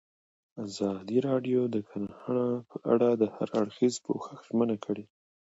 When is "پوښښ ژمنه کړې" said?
4.05-5.05